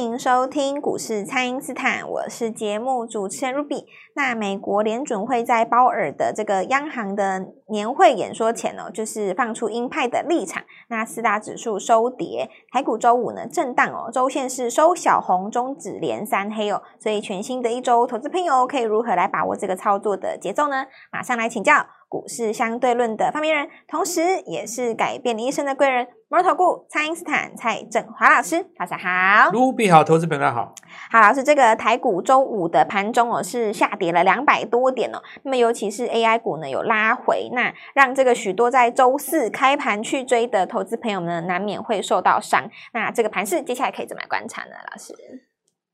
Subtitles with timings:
[0.00, 3.84] 迎收听股市蔡因斯坦，我是节目主持人 Ruby。
[4.14, 10.62] 那美国联准会在鲍尔的这个央行的年会演说前哦，就是放出鹰派的立场。
[10.88, 16.82] 那四大指数收跌，台股周五呢震荡哦，周线是收小红，中指连三黑哦。
[16.98, 20.86] 所以全新的一周，投资朋友可以如何来把握这个操作的节奏呢？
[21.12, 21.86] 马上来请教。
[22.10, 29.52] 股市相对论的发明人，同时也是改变你一生的贵人——摩尔投顾蔡英斯坦蔡振华老师，大家好。
[29.52, 30.74] 卢比好，投资朋友好。
[31.08, 42.68] 好，老师，这个台股周五的盘中哦是下跌了两百多点哦，那么尤其是 AI 股呢有拉回，那让这个许多在周四开盘去追的投资朋友们难免会受到伤。
[42.92, 44.70] 那这个盘势接下来可以怎么观察呢？
[44.90, 45.14] 老师？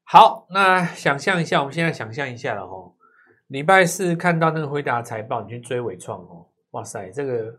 [0.04, 2.95] 好，那想象一下，我们现在想象一下了哦。
[3.48, 7.54] 礼拜四看到那个辉达财报，你去追伟创哦，哇塞，这个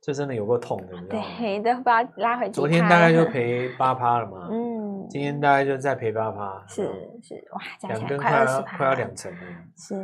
[0.00, 1.24] 这真的有够痛的，你知道吗？
[1.38, 2.52] 对，都把它拉回去。
[2.52, 6.84] 昨天大概就赔八趴了嘛，嗯，今天大概就再赔八趴，是
[7.22, 9.38] 是哇，两根快要快要两成了，
[9.76, 9.94] 是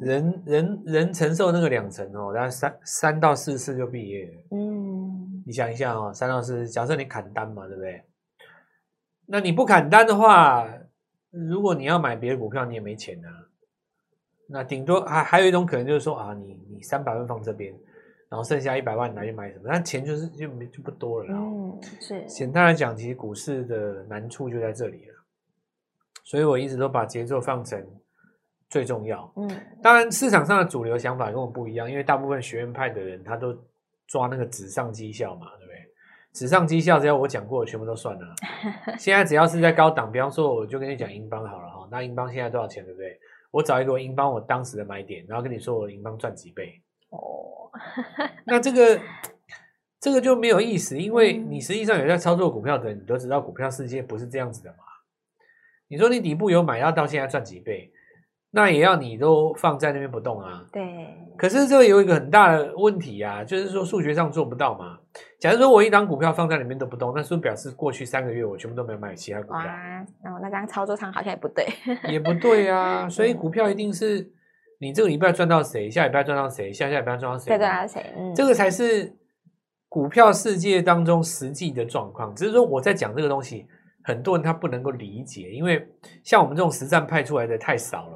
[0.00, 8.02] 人人人承受那个两成哦，大概三三到四次就毕业了，嗯，你想一下哦，三到四次，假设你砍单嘛，对不对？
[9.28, 10.68] 那你不砍单的话，
[11.30, 13.30] 如果你要买别的股票，你也没钱啊。
[14.48, 17.74] 那顶多还还有一种可能就是说啊，你你三百万放这边，
[18.28, 19.64] 然后剩下一百万拿去买什么？
[19.66, 21.34] 那钱就是就没就不多了。
[21.34, 22.24] 嗯，是。
[22.26, 25.14] 简单来讲，其实股市的难处就在这里了。
[26.24, 27.84] 所以我一直都把节奏放成
[28.68, 29.32] 最重要。
[29.36, 29.48] 嗯，
[29.82, 33.56] 当然市场上的主流想法跟我不一样，因为大部分学院派的人他都
[34.08, 35.76] 抓那个纸上绩效嘛，对不对？
[36.32, 38.34] 纸上绩效只要我讲过全部都算了。
[38.98, 43.18] 现在只要是在高档，比方说我就跟你讲英邦好了哈，那英邦现在多少钱，对不对？
[43.50, 47.70] 我找一个银邦我当时的买点，然后跟你说我银邦赚几倍哦，
[48.44, 49.00] 那这个
[50.00, 54.78] 这个就没有意思，因为你实际上有在操作股票的人，你都知道股票世界不是这样子的嘛。
[55.88, 57.92] 你说你底部有买，要到现在赚几倍？
[58.50, 60.64] 那也要你都放在那边不动啊。
[60.72, 60.82] 对。
[61.36, 64.98] 可是这个有一个很大的问题啊，就是说数学上做不到嘛。
[65.38, 69.58] 假如说我一张股票放在里面都不动，那是不是表示过去三个月我全部都没有买其他股票？
[69.58, 71.66] 哇，哦，那这样操作上好像也不对。
[72.10, 74.26] 也不对啊，所以股票一定是
[74.80, 79.14] 你这个礼拜赚到谁，下礼拜赚到谁，下下礼拜赚到谁，再赚到谁，嗯，这个才是
[79.90, 82.34] 股票世界当中实际的状况。
[82.34, 83.66] 只是说我在讲这个东西。
[84.08, 85.84] 很多人他不能够理解，因为
[86.22, 88.15] 像我们这种实战派出来的太少了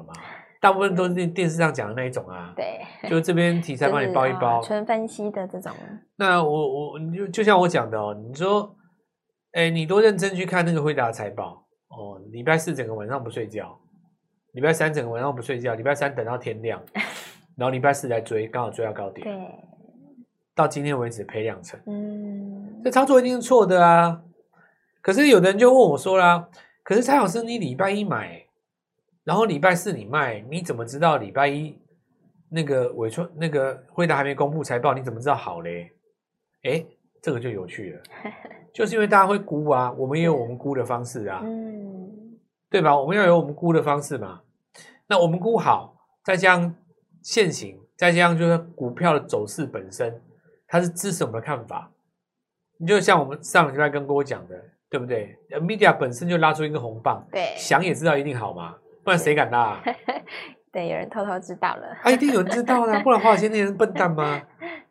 [0.61, 2.53] 大部分都是电视上讲的那一种啊。
[2.55, 2.79] 对，
[3.09, 5.73] 就这边题材帮你包一包，纯分析的这种。
[6.15, 8.73] 那我我就就像我讲的哦，你说，
[9.53, 13.77] 哎，你多认真去看那个惠达财报哦，礼拜四整个晚上不睡觉，
[14.53, 16.81] 礼拜三整个晚上不睡觉，礼拜三等到天亮，
[17.57, 19.25] 然后礼拜四来追，刚好追到高点。
[19.25, 19.35] 对，
[20.55, 24.21] 到今天为止赔两成，嗯，这操作一定是错的啊。
[25.01, 26.47] 可是有的人就问我说啦，
[26.83, 28.45] 可是蔡老师，你礼拜一买，
[29.23, 31.77] 然后礼拜四你卖，你怎么知道礼拜一
[32.49, 35.91] 那个伟创那个辉达还没公布财报，你怎么知道好嘞？
[36.63, 36.85] 诶，
[37.21, 38.01] 这个就有趣了，
[38.73, 42.37] 就是因为大家会估啊，我们也有我们估的方式啊，嗯，
[42.69, 42.99] 对吧？
[42.99, 44.41] 我们要有我们估的方式嘛。
[45.07, 46.75] 那我们估好，再加上
[47.21, 50.21] 现行，再加上就是股票的走势本身，
[50.67, 51.91] 它是支持我们的看法。
[52.77, 54.59] 你就像我们上个礼拜跟郭讲的。
[54.91, 59.83] 对不对？Media 本身就拉出一个红棒，对，想也知道一定好嘛，不然谁敢拉啊？
[60.71, 64.41] 对，有人偷偷知道了，啊，一定有人知道啦，不然华尔街那些人笨蛋吗？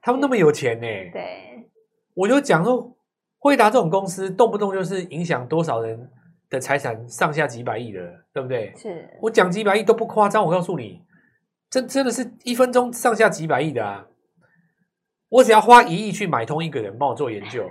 [0.03, 0.87] 他们那么有钱呢？
[1.13, 1.67] 对，
[2.15, 2.97] 我就讲说，
[3.39, 6.11] 惠达这种公司动不动就是影响多少人
[6.51, 8.01] 的财产上下几百亿的，
[8.35, 8.75] 对不对？
[8.77, 11.03] 是我讲几百亿都不夸张，我告诉你，
[11.71, 14.07] 真真的是一分钟上下几百亿的啊！
[15.31, 17.65] 我只要花一亿去买通一个人帮我做研究，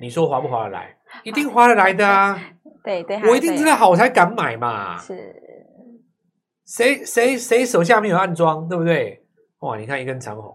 [0.00, 0.96] 你说划不划得来？
[1.22, 2.40] 一定划得来的啊！
[2.82, 4.98] 对对，我一定知道好，我才敢买嘛。
[4.98, 5.40] 是，
[6.66, 9.22] 谁谁谁手下没有暗桩，对不对？
[9.60, 10.54] 哇，你看一根长红，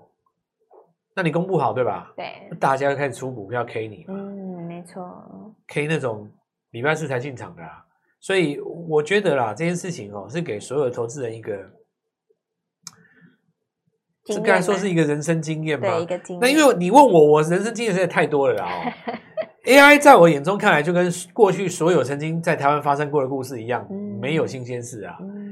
[1.16, 2.12] 那你公布好对吧？
[2.16, 2.26] 对，
[2.60, 4.14] 大家就开始出股票 K 你嘛。
[4.16, 5.04] 嗯，没错
[5.68, 6.30] ，K 那种
[6.72, 7.86] 礼拜四才进场的啊。
[8.20, 11.56] 所以我觉得啦，这件事情哦，是给所有的投资人一个，
[14.26, 15.88] 这刚才说是一个人生经验嘛。
[15.88, 16.40] 对，一个经验。
[16.42, 18.92] 那因为你问我，我人生经验实在太多了啦哦。
[19.66, 25.18] AI 在我眼中看来，就跟过去所有曾经在台湾发生过的故事一样，嗯、没有新鲜事啊。
[25.22, 25.47] 嗯、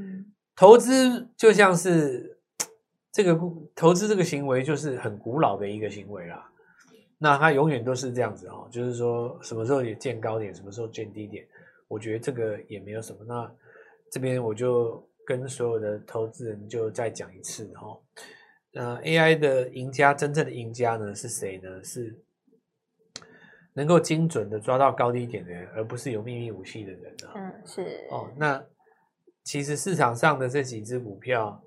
[0.56, 2.38] 投资就像是
[3.12, 3.38] 这个
[3.74, 6.50] 投资这个行为，就是很古老的一个行为啦。
[7.18, 11.46] 那它永远都是这样子哦，就是说什么时候也见高点，什么时候见低点。
[11.88, 13.18] 我觉得这个也没有什么。
[13.24, 13.54] 那
[14.10, 17.98] 这边我就跟所有的投资人就再讲一次哈。
[18.74, 21.84] 呃，AI 的赢家，真正的赢家呢是谁呢？
[21.84, 22.22] 是。
[23.72, 27.32] 能够精准的抓到高低点的人，而不是有秘密武器的人啊。
[27.34, 28.64] 嗯，是哦，那
[29.46, 31.62] 其实市场上的这几只股票，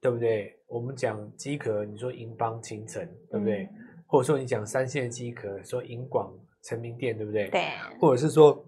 [0.00, 0.58] 对不对？
[0.66, 3.62] 我们讲机壳，你说银邦、清晨，对不对？
[3.62, 7.48] 嗯、或者说你讲三线机壳，说银广、成名店，对不对？
[7.50, 7.62] 对。
[8.00, 8.66] 或者是说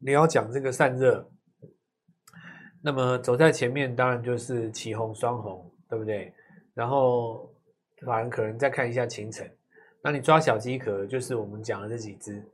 [0.00, 1.30] 你要讲这个散热，
[2.82, 6.34] 那么走在前面当然就是旗红双红，对不对？
[6.74, 7.54] 然后
[8.04, 9.48] 法人可能再看一下清晨，
[10.02, 12.44] 那你抓小机壳就是我们讲的这几只，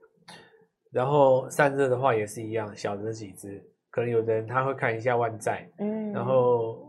[0.91, 3.67] 然后散热的话也是一样，小的这几只，
[3.97, 6.85] 可能有的人他会看一下万载，嗯，然后。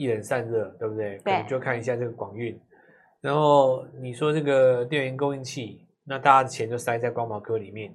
[0.00, 1.18] 一人散热，对不对？
[1.24, 2.56] 对，可能就看一下这个广运。
[3.20, 7.92] 然后你说这个电源供应器，那大家的钱就塞在光毛科里面。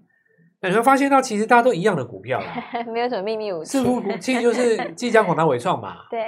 [0.59, 3.77] 那你会发现到，其实大家都一样的股票啦， 没有什么秘密武器。
[3.77, 6.05] 似乎武器就是 技嘉、广达、伟创嘛。
[6.09, 6.19] 对。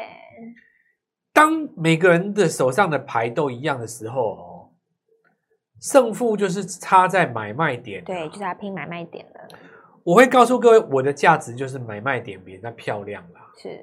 [1.34, 4.69] 当每个人的手上的牌都一样的时候，哦，
[5.81, 8.01] 胜负就是差在买卖点。
[8.06, 9.42] 对，就是要拼买卖点了。
[10.06, 13.42] 我会告诉各位，我的价值就是买卖点比人家漂亮啦。
[13.57, 13.78] 是。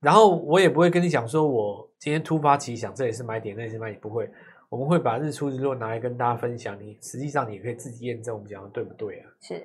[0.00, 4.28] 然后我也不会跟你讲说，我今天突发奇想，这也是买点，那也是买点，不会。
[4.70, 9.28] 我们会把日出日落拿来跟大家分享，你实际上你也可以自己验证我们讲的对不对啊？
[9.42, 9.62] 是。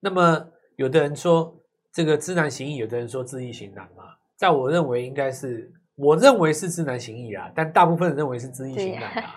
[0.00, 0.46] 那么
[0.76, 1.56] 有的人说
[1.90, 4.04] 这个知难行易，有的人说知易行难嘛。
[4.36, 9.34] 在我认为应该是，我认为是知难行易啊，但大部分人认为是知易行难啊。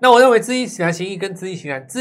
[0.00, 2.00] 那我认为知易行难行易跟知易行难，知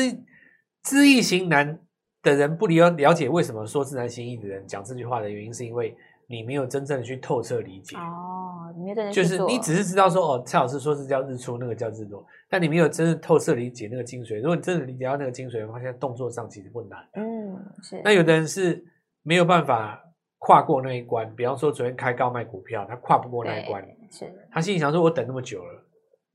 [0.84, 1.78] 知易行难
[2.24, 5.96] 的人不了了解为什么说自然心意的人讲这句话的原因，是因为。
[6.32, 14.40] 你没有真正的去透彻理解哦，你没有真正就是你只是知道说哦，蔡老师说是叫日出，那个叫日落，但你没有真正透彻理解那个精髓。
[14.40, 17.00] 如果你真的理解到那个精髓，发现动作上其实不难。
[17.14, 18.00] 嗯，是。
[18.04, 18.80] 那有的人是
[19.24, 20.00] 没有办法
[20.38, 24.32] 跨过那一关，比方说昨天开高卖股票，他跨不过那一关，是。
[24.52, 25.84] 他心里想说，我等那么久了，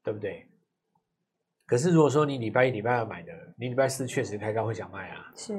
[0.02, 0.44] 对不对？
[1.66, 5.54] 可是如果说你礼拜一、礼拜二买的，你礼拜四确实开高会想卖啊，是。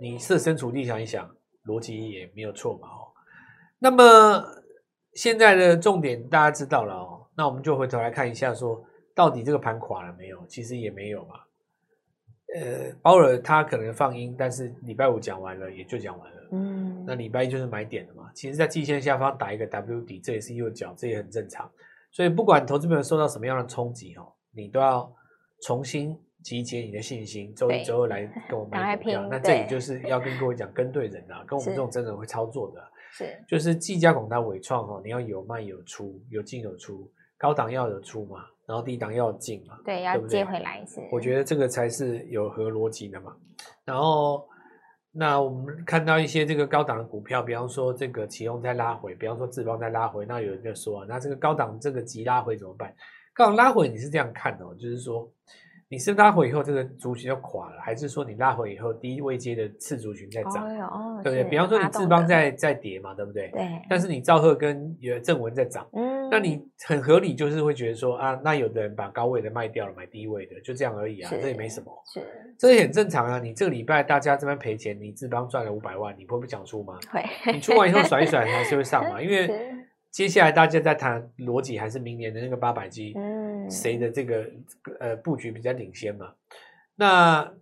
[0.00, 1.30] 你设身处地想一想，
[1.64, 3.08] 逻辑也没有错嘛，哦。
[3.78, 4.44] 那么
[5.14, 8.82] 现在的重点大家知道了哦，那我们就回头来看一下，说
[9.14, 10.44] 到底这个盘垮了没有？
[10.46, 11.34] 其实也没有嘛。
[12.54, 16.48] 呃，鲍尔他可能放鹰，但是礼拜五讲完了也就讲完了。
[16.52, 18.30] 嗯，那礼拜一就是买点了嘛。
[18.34, 21.70] 其实，在季线下方打一个 W 底，这也是右脚，这也很正常。
[22.10, 25.10] 所以，不管投资朋友受到什么样的冲击哦，你都要
[25.62, 29.26] 重新集结你的信心，周一、周二来跟我买股票。
[29.30, 32.82] 那这里就是要跟各位讲，跟对人啊， 跟我们这种真的会操作的。
[33.12, 41.00] 是，就是技嘉、广达、伟创哦，你要有卖有出，有进有出，高档要有出嘛，然后低档要有进嘛，对，要接回来是。
[41.10, 43.36] 我觉得这个才是有合逻辑的嘛。
[43.84, 44.46] 然后，
[45.10, 52.94] 那我们看到一些这个高档的股票，比方说这个启宏在拉回，比方说智邦在拉回，那有人就说，那这个高档这个急拉回怎么办？
[53.40, 55.30] 高档拉回你是这样看的，就是说。
[55.92, 60.64] 你是拉回以后这个族群就垮了，还是说你拉回以后低位阶的次族群在涨？
[60.86, 61.42] 哦，对不对？
[61.50, 63.48] 比方说你智邦在在跌嘛，对不对？
[63.48, 63.68] 对。
[63.88, 72.22] 但是你兆赫跟有正文在涨，嗯，那你很合理，就是会觉得说啊，那有的人把高位的卖掉了，买低位的，就这样而已啊，这也没什么，是，
[72.56, 73.40] 这也很正常啊。
[73.40, 77.00] 你这个礼拜大家这边赔钱，你智邦赚了五百万，你不会不想出吗？
[77.10, 77.52] 会。
[77.52, 79.18] 你出完以后甩一甩，还是会上嘛？
[79.20, 79.48] 因为
[80.10, 84.44] 接下来大家在谈逻辑，还是明年的那个八百 G，嗯，谁的这个
[84.98, 86.34] 呃布局比较领先嘛？
[86.96, 87.52] 那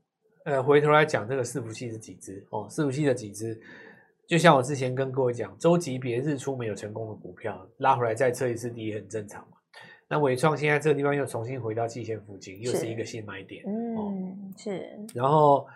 [0.45, 2.67] 呃回头来讲这个伺服器是几只哦？
[2.71, 3.61] 伺服器的几只，
[4.27, 9.59] 就像我之前跟各位讲，周级别日出没有成功的股票拉回来再测一次底很正常嘛。
[10.09, 14.15] 那伟创现在这个地方又重新回到季线附近，又是一个新买点，嗯，哦、
[14.57, 14.89] 是。
[15.15, 15.67] 然后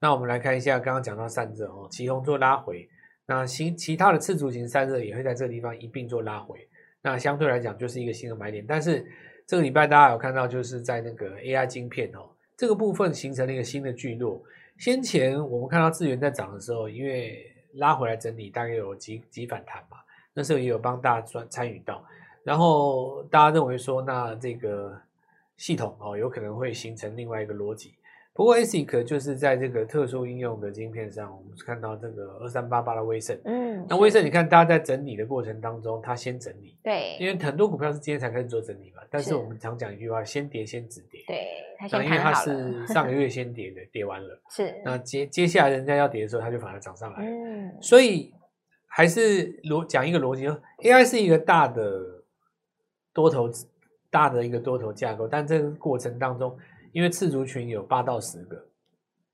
[0.00, 2.88] 那我们来看一下刚刚讲到散热哦，奇宏做拉回。
[3.26, 6.68] 那其其他的次族群散热也会在这个地方一并做拉回，
[7.02, 8.64] 那相对来讲就是一个新的买点。
[8.66, 9.04] 但是
[9.44, 14.42] 这个礼拜大家有看到，就是在那个 AI 晶片哦，这个部分形成了一个新的聚落。
[14.78, 19.98] 先前我们看到资源在涨的时候，因为拉回来整理，大概有几几反弹嘛，
[20.32, 22.04] 那时候也有帮大家参参与到。
[22.44, 24.96] 然后大家认为说，那这个
[25.56, 27.95] 系统哦，有可能会形成另外一个逻辑。
[28.36, 39.02] 不过 ASIC 就是在这个特殊应用的晶片上，我们看到这个二三八八的威盛，嗯，那威盛你看，大家在整理的过程当中，它先整理，对，因为很多股票是今天才开始做整理嘛。
[39.08, 41.46] 但是我们常讲一句话，先跌先止跌，对，
[41.78, 48.34] 它先因为它是 上个月先跌的，跌完了，是，那接接下来人家要跌的时候，它就反而涨上来，嗯，所以
[48.86, 50.46] 还是逻讲一个逻辑
[50.82, 52.22] ，AI 是一个大的
[53.14, 53.50] 多头
[54.10, 56.54] 大的一个多头架构，但这个过程当中。
[56.96, 58.56] 因为次族群有八到十个，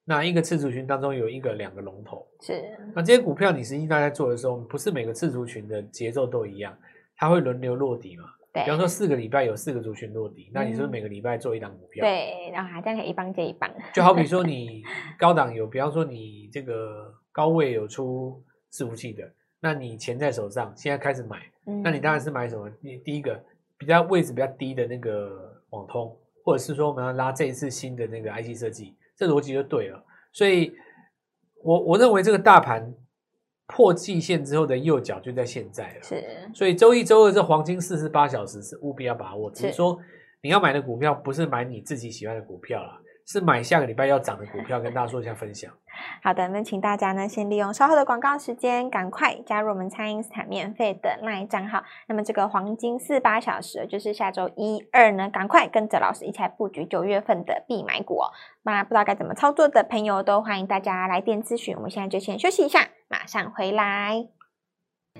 [0.05, 2.61] 那一个次族群当中有一个两个龙头，是。
[2.93, 6.77] 那这些股票你实际大家做的时候，不是每个次族群的节奏都一样，
[7.17, 8.25] 它会轮流落底嘛？
[8.53, 12.05] 对，比方说四个礼拜有四个族群落底，那你是不是每个礼拜做一档股票？
[12.05, 13.73] 对，然后还这样可以一棒接一棒。
[13.95, 14.83] 就好比说 你
[15.17, 18.43] 高档有，比方说你这个高位有出
[18.73, 19.23] 伺服器的，
[19.61, 21.41] 那你钱在手上，现在开始买，
[21.85, 22.69] 那你当然是买什么？
[22.81, 23.41] 你第一个
[23.79, 30.05] 比较位置比较低的那个网通，或者是说我们要拉这一次新的那个 IC 设计，这逻辑就对了。
[30.33, 30.73] 所以
[31.63, 32.95] 我我认为这个大盘。
[33.69, 36.23] 破季线之后的右脚就在现在了，是，
[36.53, 39.51] 所以周一、周二这黄金四十八小时是务必要把握。
[39.51, 39.99] 只是说
[40.43, 43.01] 你要买的股票不是买你自己喜欢的股票啦。
[43.27, 45.73] 是买下个礼拜要涨的股票，跟大家做一下分享。
[46.23, 51.83] 好的，那请大家呢先利用稍后的广告时间，赶快加入我们蔡因斯坦免费的 LINE 账号。
[52.09, 58.33] 那么这个黄金四八小时就是下周一二呢，赶快跟着老师一起来布局九月份的必买股哦。
[58.63, 61.77] 那不知道该怎么操作的朋友，都欢迎大家来电咨询。
[61.77, 64.42] 我们现在就先休息一下，马上回来。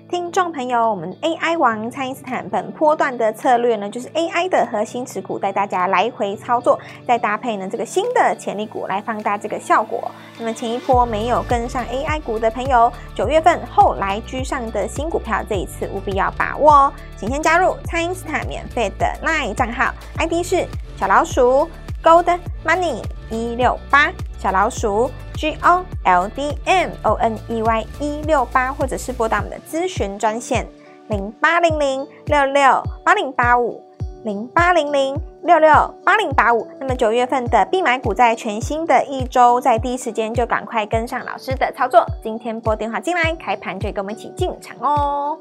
[0.09, 10.11] 听众朋友，我们 AI 王蔡因斯坦本波段的策略呢，就是 AI 的核心持股带大家来回操作，再搭配呢这个新的潜力股来放大这个效果。
[10.37, 16.93] 那么前一波没有跟上 AI 股的朋友，九月份后来居上的新股票，这一次务必要把握哦。
[17.17, 21.67] 请先加入蔡因斯坦免费的 LINE 账号，ID 是小老鼠
[22.03, 24.11] Gold Money 一六八。
[24.37, 30.67] 小老鼠 G O L D M O N E Y 一六八，或者是拨打我们的咨询专线
[31.07, 33.81] 零八零零六六八零八五
[34.25, 35.71] 零八零零六六
[36.03, 36.67] 八零八五。
[36.77, 42.05] 那么九月份的必买股，在全新的一周，在第一时间就赶快跟上老师的操作。
[42.21, 45.39] 今天拨电话进来，开盘就跟我们一起进场哦。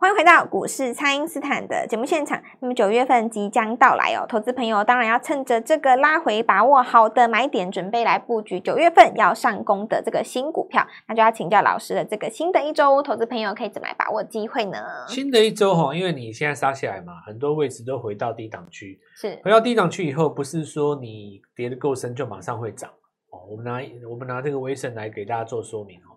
[0.00, 2.42] 欢迎回到股市，蔡因斯坦的节目现场。
[2.60, 10.86] 那么九月份即将到来哦，投资朋友当然要趁着这个拉回，把握好的买点，准备来布局九月份要上攻的这个新股票。
[11.06, 14.78] 那就要请教老师的这个新的一周，投资朋友可以怎么来把握机会呢？
[15.06, 18.98] 新的一周哈，因为你现在杀起来嘛，很多位置都回到低档区。
[19.14, 22.88] 是回到低档区以后，不是说你跌得够深就马上会涨
[23.28, 23.44] 哦。
[23.50, 26.09] 我们拿我们拿这个威盛来给大家做说明哦。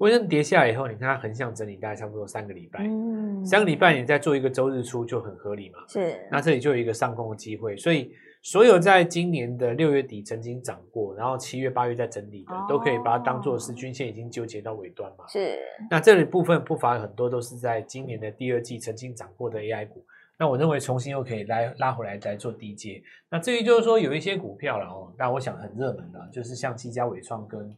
[0.00, 2.80] 威盛跌下来以后，你看它横向整理，大概差不多三个礼拜。
[2.84, 5.80] 嗯，三个礼拜你再做一个周日出就很合理嘛。
[5.86, 7.76] 是，那这里就有一个上攻的机会。
[7.76, 15.26] 所以，所有在今年的六月底曾经涨过，然后七月、八月在整理的，哦、都可以把它当做是均线已经纠结到尾端嘛。
[15.28, 15.58] 是。
[15.90, 20.02] 那这里部分不乏很多都是在今年的第二季曾经涨过的 AI 股。
[20.38, 23.02] 那我认为重新又可以来拉回来再做低阶。
[23.28, 27.76] 那至于就是说有一些股票了哦，那我想很热门的，就是像技嘉、伟创跟。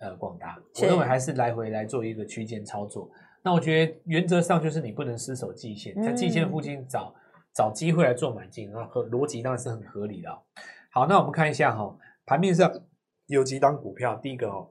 [0.00, 3.10] 呃，广达，我认为还是来回来做一个区间操作。
[3.42, 7.20] 那我觉得原则上就是你不能失守季线，在季线附近找、嗯、
[7.54, 10.30] 找机会来做买进，然后和逻辑当然是很合理的。
[10.90, 12.72] 好，那我们看一下哈、哦，盘面上
[13.26, 14.16] 有几档股票。
[14.16, 14.70] 第一个哦，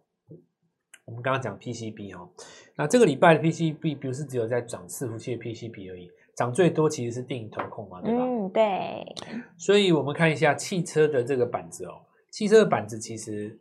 [1.06, 2.30] 我们刚刚讲 PCB 哈、哦，
[2.76, 8.24] 那这个礼拜的 PCB 不是只有在涨伺服器的 PCB 而已，涨最多其实是电影投控嘛，对吧？
[8.24, 9.16] 嗯，对。
[9.58, 13.60] 所以我们看一下汽车的这个板子哦，汽车的板子其实。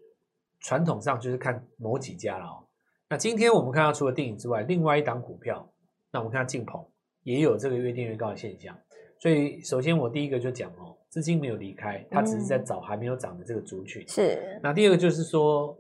[0.61, 2.65] 传统上就是看某几家了哦。
[3.09, 5.67] 那今天我们看到除了电影之外，另外一档股票，
[6.13, 6.85] 那我们看到劲鹏
[7.23, 8.77] 也有这个越垫越高的现象。
[9.21, 14.03] 所以首先我第一个就讲哦，资金没有离开，它只是在找还没有涨的这个族群。
[14.03, 14.61] 嗯、是。
[14.63, 15.77] 那第二个就是说，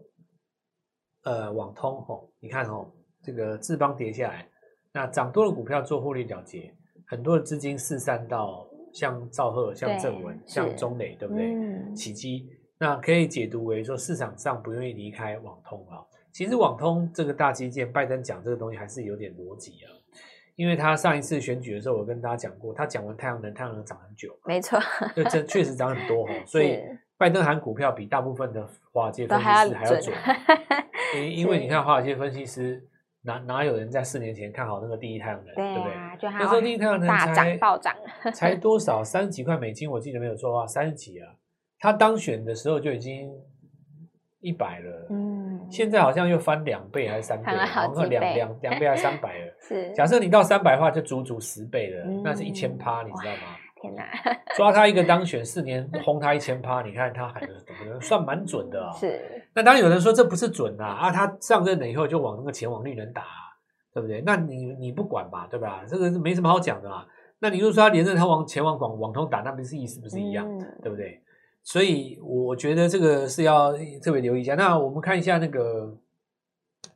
[1.24, 2.90] 呃，网通哦，你看哦，
[3.22, 4.48] 这个智邦跌下来，
[4.92, 6.74] 那涨多的股票做获利了结，
[7.06, 11.52] 很多的资金四散到像兆赫、像正文、像中磊，对不对？
[11.52, 11.94] 嗯。
[11.94, 12.48] 启基。
[12.78, 15.98] 那可以解读为说，市场上不愿意离开网通啊。
[16.32, 19.90] 其实网通这个大基建，拜登讲这个东西还是有点逻辑啊。
[20.54, 24.78] 因为他上一次选举的时候，我跟大家讲过，他讲完太阳能，太阳能涨很久，没错，
[25.14, 26.32] 就这确实涨很多哈。
[26.46, 26.80] 所以
[27.16, 30.14] 拜登喊股票比大部分的华尔街分析师还要准。
[31.16, 32.84] 因 因为你看华尔街分析师
[33.22, 36.30] 哪哪有人在四年前看好那个第一太阳能，对，对不对？
[36.32, 37.94] 那时候第一太阳能大涨暴涨，
[38.34, 41.30] 才 多少三十几块美金，我记得没有错的话，三十几啊。
[41.80, 43.30] 他当选的时候就已经
[44.40, 49.54] 一百了，嗯，现在好像又翻两倍还是三倍，好像两两两倍还是三百了。
[49.60, 53.56] 是，假设你到三百的话，就足足十倍了，嗯、那是一千趴，你知道吗？
[53.80, 54.04] 天哪！
[54.56, 58.94] 抓他一个当选四年，轰他一千趴，你看他喊的怎么算蛮准的啊、哦？
[58.98, 59.20] 是。
[59.54, 63.54] 那当然有人说这不是准啊，啊，他上任了以后就往那个前往绿能打、啊，
[63.94, 64.20] 对不对？
[64.26, 65.84] 那你你不管吧，对吧？
[65.86, 67.06] 这个是没什么好讲的啊。
[67.40, 71.20] 那你如果说他连任，他往前往广网通打，那不是意思不是一样，嗯、对不对？
[71.68, 74.54] 所以我觉得这个是要特别留意一下。
[74.54, 75.94] 那我们看一下那个，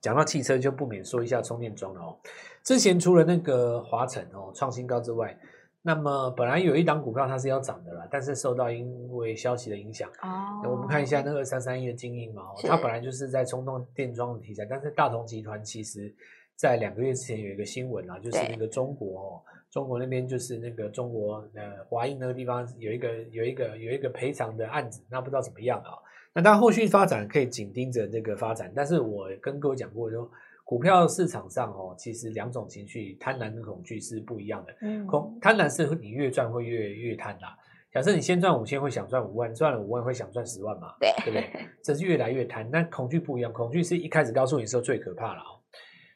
[0.00, 2.16] 讲到汽车就不免说一下充电桩了哦。
[2.64, 5.38] 之前除了那个华晨哦创新高之外，
[5.82, 10.62] 那么本来有一档股票它是要涨的啦，但是受到因为消息的影响哦。
[10.62, 16.10] 那我们看一下那个三三一的精英嘛，它本来就是在充动电桩的题材，但是大同集团其实
[16.56, 19.42] 在两个月之前有一个新闻啊，就是那个中国哦。
[19.70, 25.96] 中国那边就是那个中国呃华裔那个地方有一个有一个有一个赔偿的案子，那不知道怎么样啊？
[26.34, 30.30] 那当然后续发展可以紧盯着这个发展，但是我跟各位讲过说，
[30.62, 34.74] 股票市场上哦，其实两种情绪，贪婪跟恐惧是不一样的。
[34.82, 37.48] 嗯，恐贪婪是你越赚会越越贪婪。
[37.90, 40.94] 假设你先赚五千，会想赚五万，赚了五万会想赚十万嘛？
[41.00, 41.66] 对，对不对？
[41.82, 42.68] 这是越来越贪。
[42.70, 45.60] 那恐惧不一样，恐惧是一开始告诉你时候最可怕了哦。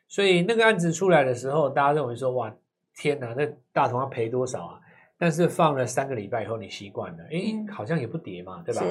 [0.08, 2.54] 所以那个案子出来的时候，大家认为说哇。
[2.98, 4.80] 天哪，那大同要赔多少啊？
[5.18, 8.82] 但是放了三个礼拜以后，你习惯了，诶，好像也不跌嘛，对吧？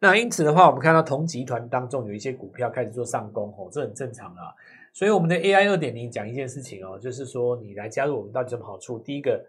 [0.00, 4.52] 那因此的话，我们看到同集团当中有一些股票开始做上攻，哦，这很正常啊。
[4.92, 8.98] 所以我们的 AI 二点零讲一件事情哦，就是说你来加入我们到底有什么好处？
[8.98, 9.40] 第一个。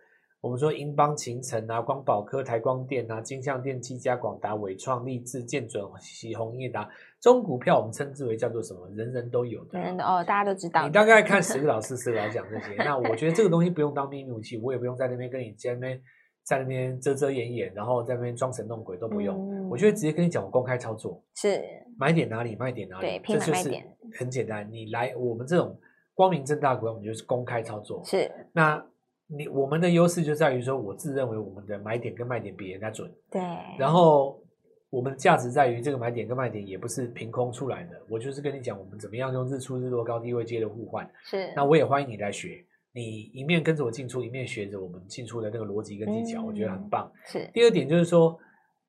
[0.41, 8.89] 我们说英邦、勤诚啊、光宝科、台光电啊、金象电、技嘉、广达、伟创、立志、建准、喜鸿、英业达，这种股票我们称之为叫做什么？
[8.95, 10.85] 人人都有的，人人都哦，大家都知道。
[10.85, 16.01] 你大概看 十个老师，十个老师讲这些，那我觉得这个东西不用当秘密武器，我也不用在那边跟你在那边
[16.43, 19.35] 在那边遮遮掩掩，然后在那边装神弄鬼都不用。
[19.35, 21.61] 嗯、我觉得直接跟你讲，我公开操作是
[21.97, 23.69] 买点哪里卖点哪里，对，这就是
[24.17, 24.65] 很简单。
[24.71, 25.77] 你来我们这种
[26.13, 28.01] 光明正大股票，我们就是公开操作。
[28.05, 28.81] 是那。
[29.31, 33.09] 你我们的优势就在于说，我自认为我们的买点跟卖点比人家准。
[33.29, 33.39] 对。
[33.77, 34.41] 然后
[34.89, 41.07] 我们的价值在于这个买点跟卖点也不是凭空出来的，我就是跟你讲我们怎么样用日出日落高低位阶的互换。
[41.23, 41.53] 是。
[41.55, 47.11] 那我也欢迎你来学，你一面跟着我进出，一面学着我们进出的那个逻辑跟技巧，嗯、我觉得很棒。
[47.25, 47.47] 是。
[47.53, 48.35] 第二点就是说，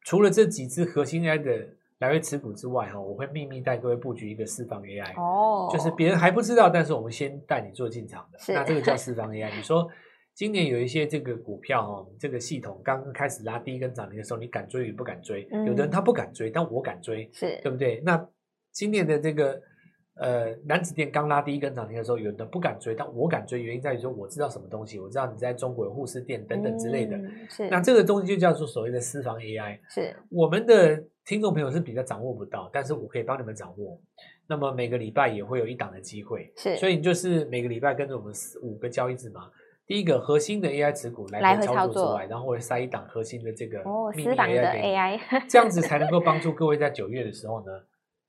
[0.06, 1.68] 除了这几只核心 AI 的
[1.99, 5.20] 来回持股之外，哈，我会秘密带各位布局一个四方 AI。
[5.20, 5.68] 哦。
[5.70, 8.38] 就是别人还不知道，但是我们先带你做进场的。
[8.38, 8.54] 是。
[8.54, 9.54] 那这个叫四方 AI。
[9.54, 9.87] 你说。
[10.34, 15.46] 今年有一些这个股票哦，这个系统刚刚开始拉第一根涨停的时候，你敢追与不敢追？
[15.52, 18.00] 嗯、有的人他不敢追，但我敢追，是对不对？
[18.04, 18.26] 那
[18.72, 19.60] 今年的这个
[20.14, 27.16] 呃男子店刚拉第一根涨停的时候，有的不敢追，但我敢追，原因在于说我知道什么东西，我知道你在中国有护士店等等之类的。
[27.16, 29.78] 嗯、是，那这个东西就叫做所谓的私房 AI。
[29.90, 34.00] 是，我们的听众朋友是比较掌握不到，但是我可以帮你们掌握。
[34.46, 39.50] 那么每个礼拜也会有一档的机会，是，所以你就是每个礼拜跟着我们四五个交易日嘛。
[39.90, 43.83] 第一个核心的 AI 持股来回操作之外，然后我会塞一档核心的这个
[44.14, 47.72] 秘密 AI 这样子才能够帮助各位在九月的时候呢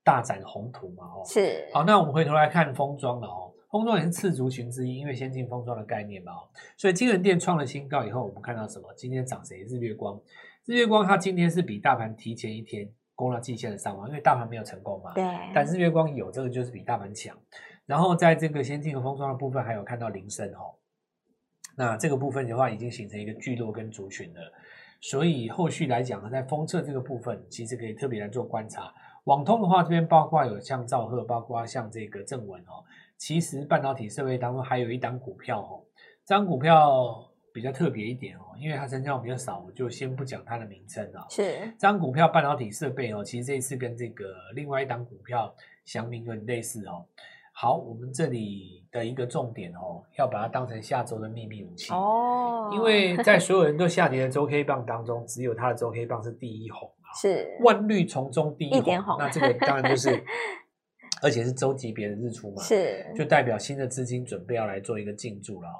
[0.02, 1.22] 大展宏图嘛哦。
[1.24, 1.68] 是。
[1.72, 6.48] 好，那我们回头来看封装了哦，封装也是次族群之一，因为先进封装的概念嘛哦。
[6.76, 8.92] 所以金人店创了新高以后，我们看到什么？
[8.96, 9.62] 今天涨谁？
[9.68, 10.20] 日月光。
[10.66, 15.14] 日月光它今天是比大盘提前一天攻了季线的上方，因为大盘没有成功嘛。
[15.14, 15.24] 对。
[15.54, 17.38] 但日月光有这个就是比大盘强。
[17.86, 20.74] 然后在这个先进和封装的部分，还有看到铃声哦。
[21.76, 24.52] 那这个部分的话，已经形成一个聚落跟族群了，
[25.00, 28.92] 所以后续来讲呢，在封测这个部分，其实可以特别来做观察。
[29.24, 32.84] 网通的话，这边包括有像兆赫，包括像这个正文哦。
[33.16, 35.84] 其实半导体设备当中还有一档股票哦，
[36.26, 41.24] 这档股票比较特别一点哦，因为它成交比较少，我就先不讲它的名称啊。
[41.30, 45.54] 是，这档股票半导体设备哦，其实这一次跟这个另外一档股票
[45.84, 47.06] 祥明有点类似哦。
[47.62, 60.24] 好，我们这里的一个重点哦，要把它当成下周的秘密武器哦，因为在所有人都下跌的周 K 棒当中，只有它的周 K 棒是第一红啊，是万绿丛中第一红，那这个当然就是，
[61.22, 65.78] 而且是周级别的日出嘛，是，就代表新的资金准备要来做一个进驻了哦。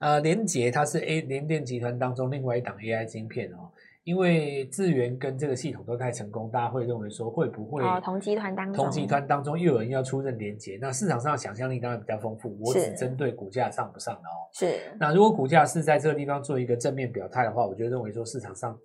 [0.00, 3.70] 呃，联杰它是 A 联电集团当中另外一档 AI 晶片哦。
[4.04, 10.78] 因为智源跟这个系统都太成功，大家会认为说会不会同集团当中同集团当中又有人要出任连结？
[10.80, 12.56] 那市场上的想象力当然比较丰富。
[12.60, 14.48] 我只针对股价上不上的哦。
[14.54, 14.80] 是。
[14.98, 18.76] 那如果股价是在这个地方做一个正面表态的话，我就认为说市场上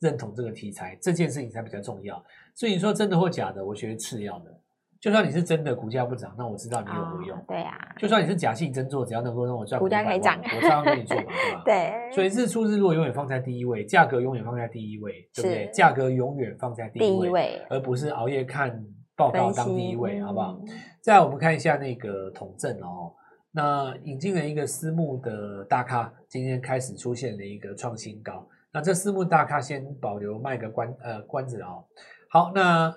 [0.00, 2.22] 认同这个题材，这件事情才比较重要。
[2.54, 4.57] 所以你说真的或假的，我觉得次要的。
[5.00, 7.38] 就算你是真的股价不涨，那我知道你有没有用。
[7.38, 7.94] 哦、对呀、啊。
[7.98, 11.62] 就算你是假戏真做，只要能够让我赚股价可以涨，我照样跟你做嘛，对吧？
[11.64, 12.12] 对。
[12.12, 15.70] 所以日出日落永远放在第一位，价格永远放在第一位，对不对？
[15.72, 18.84] 价格永远放在第一位，第一位，而不是熬夜看
[19.16, 20.58] 报告当第一位，好不好？
[20.62, 20.68] 嗯、
[21.00, 23.14] 再来我们看一下那个统正哦，
[23.52, 28.44] 那引进了一个私募的大咖，今天开始出现了一个创新高。
[28.72, 31.84] 那这私募大咖先保留卖个关呃关子哦。
[32.30, 32.92] 好，那。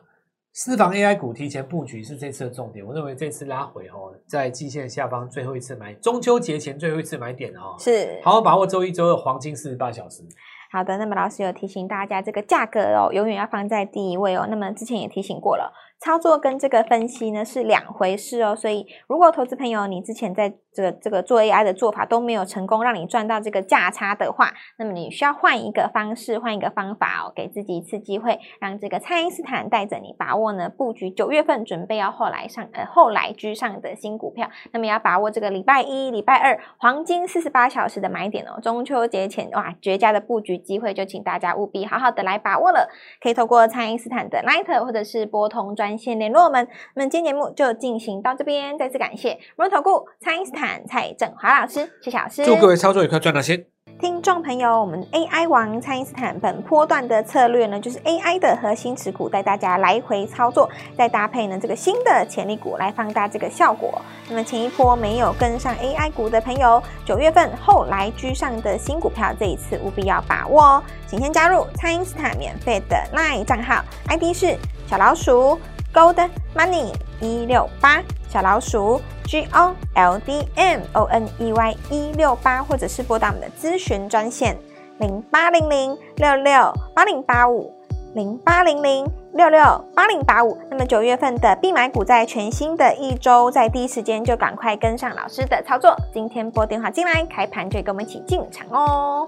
[0.54, 10.24] 私房 AI 股提前布局是这次的重点，我认为这次拉回哦，在季线下方最后一次买，中秋节前最后一次买点哦，是好好把握周一周二黄金四十八小时。
[10.70, 14.46] 好的，那么老师有提醒大家，这个价格哦，永远要放在第一位哦。
[14.50, 15.74] 那么之前也提醒过了。
[16.02, 18.56] 操作跟这个分析呢是两回事哦。
[18.56, 34.50] 所以如果投资朋友你之前在这个这个做 AI 的做法都没有成功让你赚到这个价差的话，那么你需要换一个方式，换一个方法哦，给自己一次机会，让这个蔡因斯坦带着你把握呢布局九月份准备要后来上呃后来居上的新股票。
[34.72, 42.90] 那么要把握这个礼拜一、礼拜二黄金四十八小时的买点哦，中秋节前哇绝佳的布局机会，就请大家务必好好的来把握了。
[43.22, 46.68] 可以透过蔡因斯坦的 Line 或者是拨通专线联络我们。
[46.96, 52.46] 那么今天节目就进行到这边，再次感谢摩投顾蔡因斯坦蔡振华老师，谢谢老师。
[52.46, 53.66] 祝各位操作愉快，赚到钱。
[54.00, 64.02] 听众朋友，我们 AI 王蔡因斯坦本波段的策略呢，就是 AI 的核心持股带大家来回操作，再搭配呢这个新的潜力股来放大这个效果。
[64.28, 70.84] 那么前一波没有跟上 AI 股的朋友，九月份后来居上的新股票，这一次务必要把握哦。
[71.06, 74.56] 请先加入蔡因斯坦免费的 LINE 账号，ID 是
[74.88, 75.60] 小老鼠
[75.94, 78.02] Gold Money 一六八。
[78.30, 84.56] 小老鼠 G O L D M O N E Y 一六八，或者是拨打我们的咨询专线
[85.00, 87.74] 零八零零六六八零八五
[88.16, 89.62] 零八零零六六
[89.94, 90.58] 八零八五。
[90.70, 95.94] 那么九月份的必买股，在全新的一周，在第一时间就赶快跟上老师的操作。
[96.14, 99.28] 今天拨电话进来，开盘就跟我们一起进场哦。